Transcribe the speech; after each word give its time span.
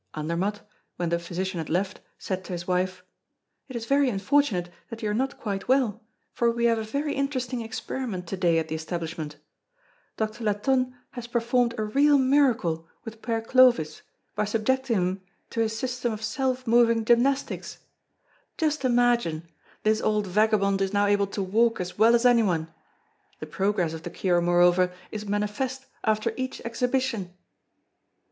Andermatt, 0.15 0.61
when 0.95 1.09
the 1.09 1.19
physician 1.19 1.59
had 1.59 1.69
left, 1.69 2.01
said 2.17 2.43
to 2.45 2.53
his 2.53 2.67
wife: 2.67 3.03
"It 3.67 3.75
is 3.75 3.85
very 3.85 4.09
unfortunate 4.09 4.71
that 4.89 5.03
you 5.03 5.11
are 5.11 5.13
not 5.13 5.39
quite 5.39 5.67
well, 5.67 6.01
for 6.33 6.49
we 6.49 6.65
have 6.65 6.79
a 6.79 6.83
very 6.83 7.13
interesting 7.13 7.61
experiment 7.61 8.25
to 8.25 8.35
day 8.35 8.57
at 8.57 8.67
the 8.67 8.73
establishment. 8.73 9.35
Doctor 10.17 10.43
Latonne 10.43 10.95
has 11.11 11.27
performed 11.27 11.75
a 11.77 11.83
real 11.83 12.17
miracle 12.17 12.87
with 13.03 13.21
Père 13.21 13.45
Clovis 13.45 14.01
by 14.33 14.43
subjecting 14.43 14.95
him 14.95 15.21
to 15.51 15.59
his 15.59 15.77
system 15.77 16.11
of 16.11 16.23
self 16.23 16.65
moving 16.65 17.05
gymnastics. 17.05 17.77
Just 18.57 18.83
imagine! 18.83 19.47
This 19.83 20.01
old 20.01 20.25
vagabond 20.25 20.81
is 20.81 20.93
now 20.93 21.05
able 21.05 21.27
to 21.27 21.43
walk 21.43 21.79
as 21.79 21.99
well 21.99 22.15
as 22.15 22.25
anyone. 22.25 22.73
The 23.39 23.45
progress 23.45 23.93
of 23.93 24.01
the 24.01 24.09
cure, 24.09 24.41
moreover, 24.41 24.91
is 25.11 25.27
manifest 25.29 25.85
after 26.03 26.33
each 26.37 26.59
exhibition!" 26.61 27.35